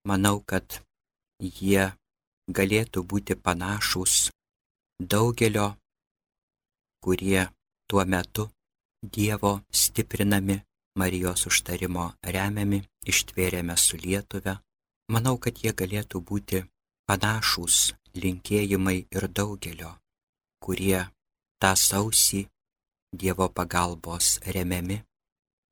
Manau, 0.09 0.41
kad 0.45 0.81
jie 1.39 1.91
galėtų 2.51 3.05
būti 3.11 3.35
panašus 3.35 4.29
daugelio, 4.99 5.73
kurie 7.03 7.47
tuo 7.87 8.05
metu 8.05 8.49
Dievo 9.05 9.59
stiprinami 9.69 10.55
Marijos 10.97 11.45
užtarimo 11.45 12.05
remiami 12.23 12.79
ištvėrėme 13.05 13.75
su 13.77 13.99
Lietuve 14.01 14.55
Manau, 15.13 15.37
kad 15.37 15.59
jie 15.61 15.69
galėtų 15.69 16.21
būti 16.25 16.63
panašus 17.05 17.93
linkėjimai 18.17 18.97
ir 19.13 19.27
daugelio, 19.29 19.91
kurie 20.63 21.03
tą 21.61 21.73
sausį 21.77 22.47
Dievo 23.15 23.47
pagalbos 23.47 24.39
remiami, 24.43 24.97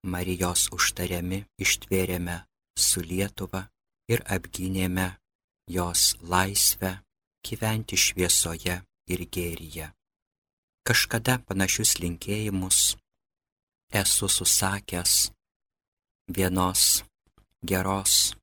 Marijos 0.04 0.70
užtariami 0.76 1.40
ištvėrėme 1.64 2.36
su 2.76 3.04
Lietuva 3.04 3.66
ir 4.12 4.24
apgynėme 4.36 5.08
jos 5.72 6.16
laisvę 6.24 6.92
gyventi 7.44 8.00
šviesoje 8.00 8.78
ir 9.12 9.26
gėryje. 9.36 9.90
Kažkada 10.88 11.40
panašius 11.48 11.98
linkėjimus 12.04 12.80
esu 14.04 14.28
susakęs 14.28 15.32
vienos 16.28 17.04
geros 17.64 18.36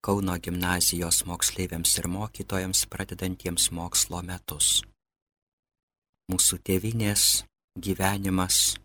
Kauno 0.00 0.38
gimnazijos 0.40 1.26
moksleiviams 1.28 1.98
ir 2.00 2.06
mokytojams 2.08 2.86
pradedantiems 2.88 3.66
mokslo 3.76 4.22
metus. 4.24 4.80
Mūsų 6.32 6.56
tėvinės 6.64 7.24
gyvenimas, 7.78 8.76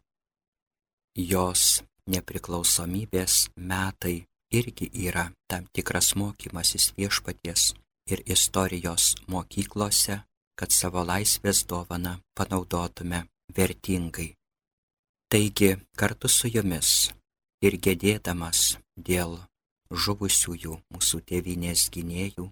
jos 1.16 1.82
nepriklausomybės 2.12 3.50
metai 3.56 4.26
irgi 4.54 4.90
yra 5.08 5.32
tam 5.50 5.66
tikras 5.74 6.14
mokymasis 6.16 6.94
viešpaties 6.98 7.74
ir 8.12 8.22
istorijos 8.26 9.16
mokyklose, 9.28 10.22
kad 10.56 10.72
savo 10.72 11.04
laisvės 11.04 11.66
dovaną 11.66 12.20
panaudotume 12.38 13.26
vertingai. 13.58 14.36
Taigi 15.30 15.76
kartu 15.98 16.30
su 16.30 16.48
jumis 16.48 17.10
ir 17.66 17.80
gedėdamas 17.82 18.78
dėl 18.96 19.40
žuvusiųjų 19.92 20.78
mūsų 20.94 21.22
tėvinės 21.26 21.90
gynėjų 21.92 22.48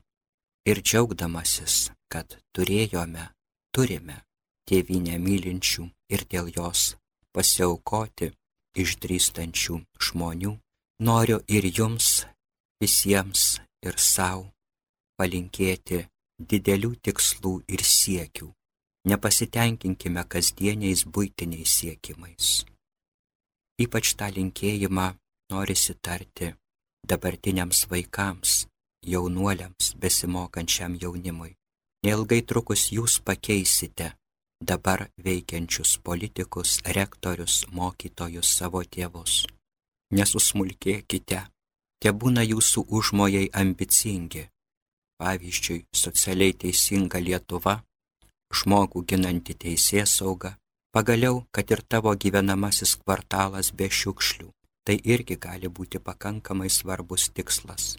ir 0.65 0.81
džiaugdamasis, 0.81 1.91
kad 2.09 2.39
turėjome, 2.55 3.29
turime 3.71 4.23
tėvinę 4.69 5.19
mylinčių 5.19 5.89
ir 6.13 6.25
dėl 6.31 6.49
jos 6.55 6.93
pasiaukoti 7.33 8.31
išdrįstančių 8.77 9.79
žmonių, 10.07 10.53
noriu 11.07 11.39
ir 11.47 11.67
jums 11.69 12.25
visiems 12.81 13.59
ir 13.85 13.97
savo 13.97 14.49
palinkėti 15.17 16.03
didelių 16.39 16.95
tikslų 17.05 17.53
ir 17.73 17.83
siekių. 17.85 18.49
Nepasitenkinkime 19.11 20.23
kasdieniais 20.31 21.03
būtiniais 21.03 21.71
siekimais. 21.79 22.63
Ypač 23.83 24.13
tą 24.15 24.29
linkėjimą 24.31 25.07
norisi 25.51 25.95
tarti 25.99 26.53
dabartiniams 27.03 27.83
vaikams, 27.91 28.63
jaunuoliams, 29.03 29.93
besimokančiam 29.99 30.95
jaunimui. 31.01 31.51
Neilgai 32.03 32.41
trukus 32.47 32.89
jūs 32.95 33.19
pakeisite 33.27 34.13
dabar 34.63 35.07
veikiančius 35.25 35.97
politikus, 36.03 36.79
rektorius, 36.97 37.63
mokytojus, 37.71 38.49
savo 38.57 38.83
tėvus. 38.83 39.43
Nesusmulkėkite, 40.13 41.39
te 42.01 42.11
būna 42.11 42.43
jūsų 42.45 42.85
užmojai 42.97 43.47
ambicingi. 43.61 44.47
Pavyzdžiui, 45.21 45.85
socialiai 45.95 46.55
teisinga 46.63 47.21
Lietuva, 47.23 47.77
žmogų 48.53 49.03
ginanti 49.09 49.55
teisės 49.57 50.17
sauga, 50.19 50.55
pagaliau, 50.93 51.43
kad 51.51 51.71
ir 51.71 51.81
tavo 51.87 52.13
gyvenamasis 52.15 52.95
kvartalas 53.01 53.71
be 53.77 53.89
šiukšlių, 53.89 54.49
tai 54.85 54.99
irgi 55.13 55.37
gali 55.45 55.69
būti 55.69 56.01
pakankamai 56.03 56.69
svarbus 56.69 57.29
tikslas. 57.33 57.95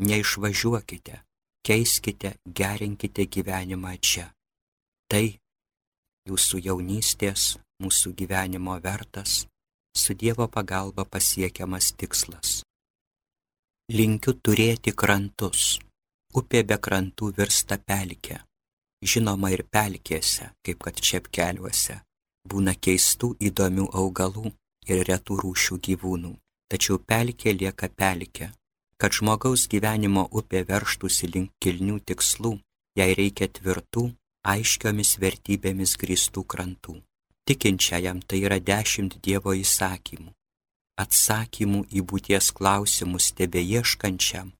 Neišvažiuokite, 0.00 1.20
keiskite, 1.66 2.34
gerinkite 2.46 3.26
gyvenimą 3.26 3.96
čia. 4.00 4.30
Tai 5.10 5.24
jūsų 6.30 6.62
jaunystės, 6.64 7.58
mūsų 7.82 8.14
gyvenimo 8.16 8.78
vertas, 8.82 9.44
su 9.96 10.14
Dievo 10.14 10.46
pagalba 10.48 11.04
pasiekiamas 11.04 11.92
tikslas. 11.98 12.60
Linkiu 13.90 14.36
turėti 14.38 14.94
krantus. 14.94 15.80
Upė 16.30 16.62
be 16.62 16.76
krantų 16.78 17.32
virsta 17.34 17.76
pelkė. 17.78 18.38
Žinoma 19.02 19.50
ir 19.50 19.64
pelkėse, 19.66 20.52
kaip 20.62 20.78
kad 20.84 21.00
čepkeliuose, 21.00 21.96
būna 22.46 22.76
keistų 22.78 23.32
įdomių 23.48 23.88
augalų, 23.98 24.52
ir 24.88 25.04
retų 25.08 25.40
rūšių 25.42 25.78
gyvūnų, 25.86 26.32
tačiau 26.70 26.98
pelkė 26.98 27.54
lieka 27.56 27.88
pelkė. 27.88 28.50
Kad 29.00 29.16
žmogaus 29.16 29.66
gyvenimo 29.72 30.26
upė 30.38 30.64
verštųsi 30.68 31.30
link 31.34 31.52
kilnių 31.62 32.00
tikslų, 32.08 32.58
jai 32.98 33.10
reikia 33.16 33.48
tvirtų, 33.48 34.10
aiškiomis 34.44 35.16
vertybėmis 35.22 35.96
grįstų 36.00 36.44
krantų. 36.44 36.96
Tikinčiajam 37.48 38.20
tai 38.22 38.42
yra 38.46 38.60
dešimt 38.60 39.18
Dievo 39.24 39.54
įsakymų. 39.56 40.32
Atsakymų 41.00 41.86
į 41.90 42.02
būties 42.04 42.50
klausimus 42.52 43.30
tebe 43.32 43.62
ieškančiam, 43.64 44.52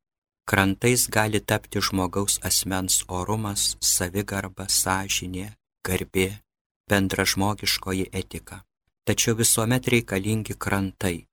krantais 0.48 1.04
gali 1.12 1.40
tapti 1.40 1.82
žmogaus 1.84 2.40
asmens 2.42 3.02
orumas, 3.08 3.76
savigarba, 3.80 4.66
sąžinė, 4.68 5.52
garbė, 5.84 6.40
bendražmogiškoji 6.88 8.08
etika 8.12 8.64
tačiau 9.10 9.34
visuomet 9.34 9.88
reikalingi 9.90 10.54
krantai, 10.54 11.24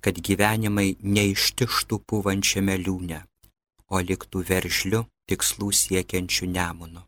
kad 0.00 0.16
gyvenimai 0.26 0.94
neištištų 1.04 1.98
puvančiame 2.08 2.78
liūne, 2.80 3.18
o 3.92 4.00
liktų 4.00 4.40
veržliu 4.48 5.02
tikslų 5.28 5.68
siekiančių 5.82 6.48
nemonų. 6.56 7.02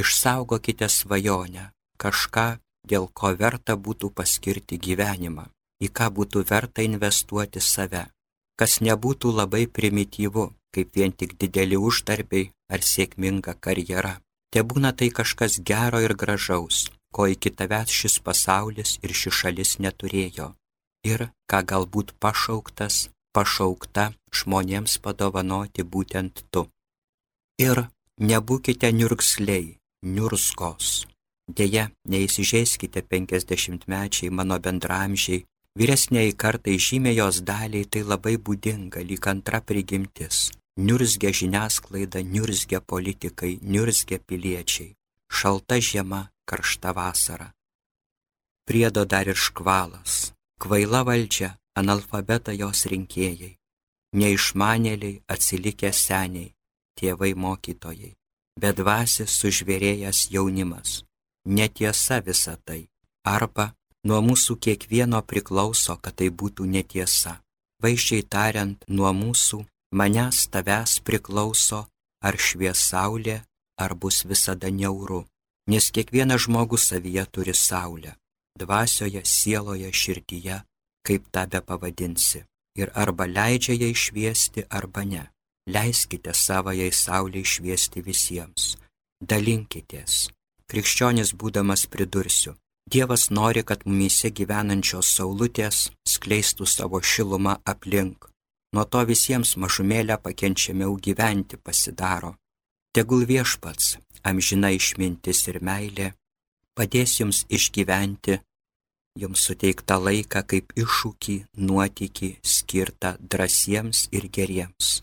Išsaugokite 0.00 0.88
svajonę, 0.88 1.64
kažką, 2.00 2.46
dėl 2.90 3.08
ko 3.18 3.32
verta 3.40 3.74
būtų 3.86 4.08
paskirti 4.16 4.78
gyvenimą, 4.86 5.44
į 5.84 5.88
ką 5.96 6.06
būtų 6.16 6.44
verta 6.50 6.84
investuoti 6.86 7.60
save, 7.60 8.06
kas 8.56 8.78
nebūtų 8.86 9.34
labai 9.40 9.66
primityvu, 9.78 10.46
kaip 10.74 10.96
vien 10.96 11.12
tik 11.12 11.36
dideli 11.42 11.76
uždarbiai 11.76 12.50
ar 12.72 12.86
sėkminga 12.92 13.56
karjera. 13.66 14.14
Te 14.52 14.64
būna 14.64 14.94
tai 14.96 15.10
kažkas 15.18 15.60
gero 15.70 16.00
ir 16.06 16.16
gražaus, 16.22 16.88
ko 17.14 17.26
iki 17.34 17.50
tavęs 17.58 17.92
šis 18.00 18.18
pasaulis 18.24 18.96
ir 19.04 19.12
ši 19.20 19.30
šalis 19.38 19.76
neturėjo, 19.84 20.48
ir 21.12 21.28
ką 21.50 21.64
galbūt 21.72 22.16
pašauktas, 22.22 23.08
pašaukta 23.36 24.10
žmonėms 24.32 24.98
padovanoti 25.04 25.84
būtent 25.84 26.46
tu. 26.50 26.68
Ir 27.60 27.90
Nebūkite 28.20 28.90
niurksliai, 28.92 29.78
niurskos. 30.02 31.06
Deja, 31.50 31.90
neįsižeiskite 32.06 33.02
penkisdešimtmečiai 33.10 34.30
mano 34.30 34.58
bendramžiai, 34.62 35.44
vyresniai 35.78 36.32
kartai 36.32 36.78
žymėjos 36.78 37.42
daliai 37.42 37.88
tai 37.90 38.02
labai 38.06 38.36
būdinga, 38.38 39.02
lyg 39.02 39.26
antra 39.26 39.60
prigimtis. 39.60 40.50
Niurzgia 40.78 41.32
žiniasklaida, 41.34 42.22
niurzgia 42.22 42.80
politikai, 42.80 43.58
niurzgia 43.62 44.20
piliečiai. 44.22 44.94
Šalta 45.30 45.80
žiema, 45.82 46.28
karšta 46.46 46.94
vasara. 46.94 47.50
Priedo 48.64 49.04
dar 49.04 49.28
ir 49.28 49.36
škvalas. 49.36 50.32
Kvaila 50.62 51.02
valdžia, 51.08 51.56
analfabeta 51.74 52.54
jos 52.54 52.86
rinkėjai. 52.86 53.56
Neišmanėliai, 54.14 55.20
atsilikę 55.30 55.92
seniai, 55.94 56.52
tėvai 56.98 57.34
mokytojai. 57.34 58.14
Bedvasis 58.60 59.38
sužvėrėjęs 59.40 60.26
jaunimas 60.34 61.00
netiesa 61.44 62.20
visa 62.20 62.56
tai. 62.64 62.88
Arba 63.24 63.72
nuo 64.04 64.20
mūsų 64.24 64.56
kiekvieno 64.64 65.20
priklauso, 65.22 65.96
kad 65.96 66.16
tai 66.20 66.30
būtų 66.30 66.66
netiesa. 66.66 67.40
Vaizdžiai 67.82 68.24
tariant, 68.28 68.84
nuo 68.88 69.12
mūsų, 69.12 69.64
manęs 69.96 70.48
tavęs 70.52 71.00
priklauso, 71.04 71.86
ar 72.22 72.36
švies 72.36 72.80
saulė, 72.90 73.40
ar 73.80 73.94
bus 73.94 74.24
visada 74.24 74.70
neuru. 74.70 75.24
Nes 75.70 75.90
kiekvienas 75.90 76.44
žmogus 76.44 76.90
savyje 76.90 77.24
turi 77.32 77.54
saulę. 77.54 78.16
Dvasioje, 78.58 79.22
sieloje, 79.24 79.92
širdyje, 79.92 80.62
kaip 81.06 81.28
tą 81.32 81.46
be 81.48 81.60
pavadinsi. 81.60 82.44
Ir 82.76 82.90
arba 82.94 83.26
leidžia 83.26 83.76
jai 83.76 83.94
šviesti, 83.94 84.64
arba 84.68 85.04
ne. 85.04 85.24
Leiskite 85.68 86.32
savajai 86.34 86.90
saulė 86.92 87.44
šviesti 87.44 88.02
visiems. 88.02 88.76
Dalinkitės, 89.20 90.30
Krikščionis 90.70 91.34
būdamas 91.36 91.84
pridursiu, 91.92 92.54
Dievas 92.90 93.28
nori, 93.30 93.62
kad 93.62 93.84
mumyse 93.86 94.32
gyvenančios 94.34 95.12
saulutės 95.14 95.90
skleistų 96.08 96.66
savo 96.66 96.98
šilumą 96.98 97.60
aplink. 97.72 98.26
Nuo 98.74 98.84
to 98.84 99.02
visiems 99.06 99.52
mažumėlę 99.62 100.16
pakenčiamiau 100.24 100.96
gyventi 100.98 101.58
pasidaro. 101.58 102.34
Tegul 102.94 103.26
viešpats, 103.30 103.98
amžina 104.26 104.72
išmintis 104.74 105.46
ir 105.52 105.60
meilė, 105.62 106.08
padės 106.74 107.20
jums 107.20 107.44
išgyventi 107.46 108.40
jums 109.18 109.44
suteiktą 109.46 109.98
laiką 110.06 110.42
kaip 110.50 110.74
iššūkį, 110.78 111.36
nuotykį 111.66 112.30
skirtą 112.42 113.14
drąsiems 113.20 114.08
ir 114.16 114.26
geriems. 114.34 114.98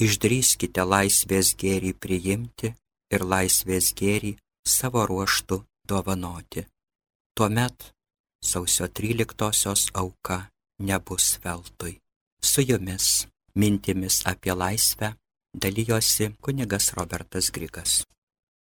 Išdrįskite 0.00 0.84
laisvės 0.88 1.52
gėrį 1.60 1.92
priimti 2.00 2.70
ir 3.12 3.24
laisvės 3.32 3.90
gėrį 3.92 4.30
savo 4.64 5.02
ruoštų 5.04 5.58
dovanoti. 5.84 6.64
Tuomet 7.36 7.90
sausio 8.40 8.88
13-osios 8.88 9.90
auka 9.92 10.38
nebus 10.80 11.36
veltui. 11.44 11.98
Su 12.40 12.64
jumis 12.64 13.26
mintimis 13.54 14.22
apie 14.24 14.54
laisvę 14.56 15.12
dalyjosi 15.52 16.32
kunigas 16.40 16.94
Robertas 16.96 17.50
Grigas. 17.52 18.04